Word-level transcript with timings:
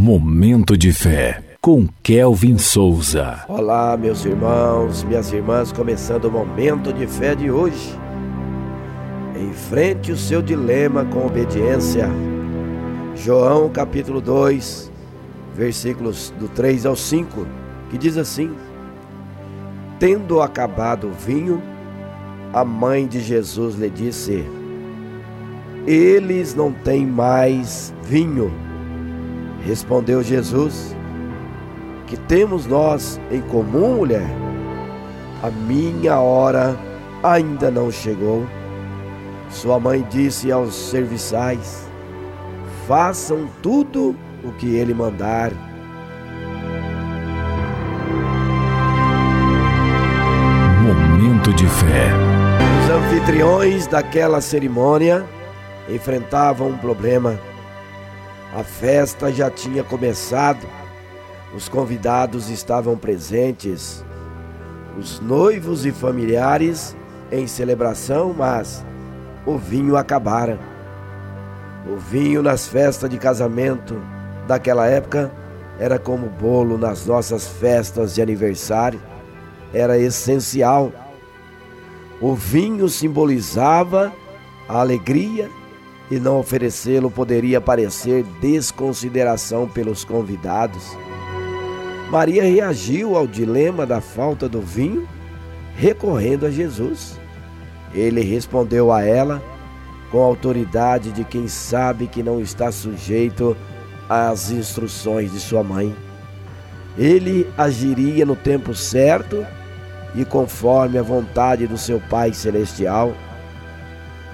Momento 0.00 0.78
de 0.78 0.92
fé 0.92 1.42
com 1.60 1.88
Kelvin 2.04 2.56
Souza. 2.56 3.44
Olá, 3.48 3.96
meus 3.96 4.24
irmãos, 4.24 5.02
minhas 5.02 5.32
irmãs, 5.32 5.72
começando 5.72 6.26
o 6.26 6.30
momento 6.30 6.92
de 6.92 7.04
fé 7.04 7.34
de 7.34 7.50
hoje. 7.50 7.98
Enfrente 9.36 10.12
o 10.12 10.16
seu 10.16 10.40
dilema 10.40 11.04
com 11.06 11.26
obediência. 11.26 12.08
João 13.16 13.68
capítulo 13.70 14.20
2, 14.20 14.88
versículos 15.52 16.32
do 16.38 16.46
3 16.46 16.86
ao 16.86 16.94
5, 16.94 17.44
que 17.90 17.98
diz 17.98 18.16
assim: 18.16 18.54
Tendo 19.98 20.40
acabado 20.40 21.08
o 21.08 21.12
vinho, 21.12 21.60
a 22.52 22.64
mãe 22.64 23.04
de 23.04 23.18
Jesus 23.18 23.74
lhe 23.74 23.90
disse: 23.90 24.44
Eles 25.88 26.54
não 26.54 26.72
têm 26.72 27.04
mais 27.04 27.92
vinho. 28.04 28.67
Respondeu 29.68 30.22
Jesus: 30.22 30.96
Que 32.06 32.16
temos 32.16 32.64
nós 32.64 33.20
em 33.30 33.42
comum, 33.42 33.96
mulher? 33.96 34.26
A 35.42 35.50
minha 35.50 36.18
hora 36.18 36.74
ainda 37.22 37.70
não 37.70 37.90
chegou. 37.90 38.46
Sua 39.50 39.78
mãe 39.78 40.06
disse 40.08 40.50
aos 40.50 40.74
serviçais: 40.74 41.86
Façam 42.86 43.46
tudo 43.62 44.16
o 44.42 44.52
que 44.52 44.74
ele 44.74 44.94
mandar. 44.94 45.52
Momento 50.82 51.52
de 51.52 51.66
fé. 51.66 52.08
Os 52.84 52.90
anfitriões 52.90 53.86
daquela 53.86 54.40
cerimônia 54.40 55.26
enfrentavam 55.90 56.68
um 56.68 56.78
problema 56.78 57.38
a 58.54 58.64
festa 58.64 59.30
já 59.32 59.50
tinha 59.50 59.84
começado, 59.84 60.66
os 61.54 61.68
convidados 61.68 62.48
estavam 62.48 62.96
presentes, 62.96 64.04
os 64.98 65.20
noivos 65.20 65.84
e 65.84 65.92
familiares 65.92 66.96
em 67.30 67.46
celebração, 67.46 68.34
mas 68.36 68.84
o 69.46 69.58
vinho 69.58 69.96
acabara. 69.96 70.58
O 71.86 71.96
vinho 71.96 72.42
nas 72.42 72.66
festas 72.66 73.08
de 73.08 73.18
casamento 73.18 74.00
daquela 74.46 74.86
época 74.86 75.30
era 75.78 75.98
como 75.98 76.28
bolo 76.28 76.76
nas 76.76 77.06
nossas 77.06 77.46
festas 77.46 78.14
de 78.14 78.22
aniversário, 78.22 79.00
era 79.72 79.98
essencial. 79.98 80.90
O 82.20 82.34
vinho 82.34 82.88
simbolizava 82.88 84.12
a 84.68 84.80
alegria 84.80 85.48
e 86.10 86.18
não 86.18 86.38
oferecê-lo 86.38 87.10
poderia 87.10 87.60
parecer 87.60 88.24
desconsideração 88.40 89.68
pelos 89.68 90.04
convidados. 90.04 90.96
Maria 92.10 92.42
reagiu 92.42 93.16
ao 93.16 93.26
dilema 93.26 93.84
da 93.84 94.00
falta 94.00 94.48
do 94.48 94.62
vinho, 94.62 95.06
recorrendo 95.76 96.46
a 96.46 96.50
Jesus. 96.50 97.20
Ele 97.94 98.22
respondeu 98.22 98.90
a 98.90 99.02
ela 99.02 99.42
com 100.10 100.22
a 100.22 100.24
autoridade 100.24 101.12
de 101.12 101.24
quem 101.24 101.46
sabe 101.48 102.06
que 102.06 102.22
não 102.22 102.40
está 102.40 102.72
sujeito 102.72 103.54
às 104.08 104.50
instruções 104.50 105.30
de 105.32 105.38
sua 105.38 105.62
mãe. 105.62 105.94
Ele 106.96 107.46
agiria 107.56 108.24
no 108.24 108.34
tempo 108.34 108.74
certo 108.74 109.46
e 110.14 110.24
conforme 110.24 110.96
a 110.96 111.02
vontade 111.02 111.66
do 111.66 111.76
seu 111.76 112.00
Pai 112.00 112.32
Celestial. 112.32 113.12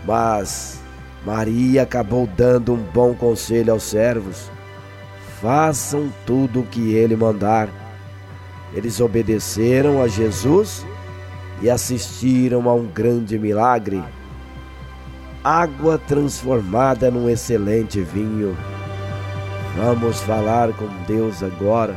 Mas 0.07 0.84
Maria 1.25 1.83
acabou 1.83 2.27
dando 2.27 2.73
um 2.73 2.83
bom 2.93 3.15
conselho 3.15 3.73
aos 3.73 3.85
servos: 3.85 4.51
façam 5.41 6.13
tudo 6.27 6.61
o 6.61 6.67
que 6.67 6.95
ele 6.95 7.17
mandar. 7.17 7.69
Eles 8.73 9.01
obedeceram 9.01 10.03
a 10.03 10.09
Jesus 10.09 10.85
e 11.63 11.71
assistiram 11.71 12.69
a 12.69 12.75
um 12.75 12.87
grande 12.87 13.39
milagre 13.39 14.03
água 15.45 15.99
transformada 15.99 17.11
num 17.11 17.29
excelente 17.29 18.01
vinho. 18.01 18.57
Vamos 19.77 20.21
falar 20.23 20.73
com 20.73 20.89
Deus 21.07 21.43
agora. 21.43 21.95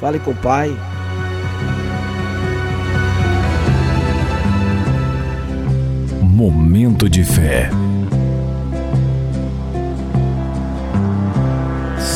Fale 0.00 0.18
com 0.18 0.30
o 0.30 0.36
Pai. 0.36 0.74
Momento 6.22 7.10
de 7.10 7.22
fé. 7.22 7.68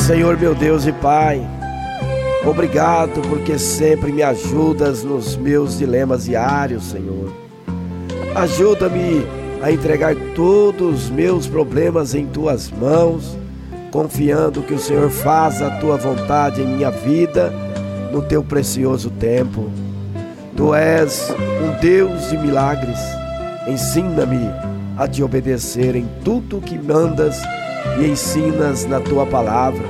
Senhor 0.07 0.37
meu 0.37 0.55
Deus 0.55 0.87
e 0.87 0.93
Pai, 0.93 1.45
obrigado 2.45 3.21
porque 3.27 3.59
sempre 3.59 4.09
me 4.09 4.23
ajudas 4.23 5.03
nos 5.03 5.35
meus 5.35 5.77
dilemas 5.77 6.23
diários, 6.23 6.85
Senhor. 6.85 7.29
Ajuda-me 8.33 9.27
a 9.61 9.69
entregar 9.69 10.15
todos 10.33 11.03
os 11.03 11.09
meus 11.09 11.45
problemas 11.45 12.15
em 12.15 12.25
tuas 12.25 12.71
mãos, 12.71 13.37
confiando 13.91 14.61
que 14.61 14.75
o 14.75 14.79
Senhor 14.79 15.09
faz 15.09 15.61
a 15.61 15.71
tua 15.71 15.97
vontade 15.97 16.61
em 16.61 16.77
minha 16.77 16.89
vida 16.89 17.53
no 18.09 18.21
teu 18.21 18.41
precioso 18.41 19.09
tempo. 19.09 19.69
Tu 20.55 20.73
és 20.73 21.35
um 21.61 21.81
Deus 21.81 22.29
de 22.29 22.37
milagres. 22.37 22.99
Ensina-me 23.67 24.39
a 24.97 25.07
te 25.07 25.23
obedecer 25.23 25.95
em 25.95 26.07
tudo 26.23 26.59
que 26.59 26.77
mandas 26.77 27.37
e 27.99 28.05
ensinas 28.07 28.85
na 28.85 28.99
tua 28.99 29.25
palavra. 29.25 29.85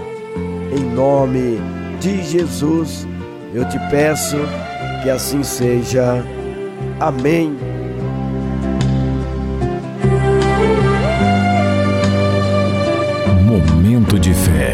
Em 0.75 0.84
nome 0.84 1.59
de 2.00 2.22
Jesus, 2.23 3.07
eu 3.53 3.67
te 3.69 3.79
peço 3.90 4.38
que 5.01 5.09
assim 5.09 5.44
seja. 5.44 6.23
Amém. 7.00 7.56
Momento 13.46 14.19
de 14.19 14.34
fé. 14.34 14.66